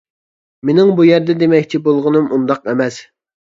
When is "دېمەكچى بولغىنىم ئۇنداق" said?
1.43-2.69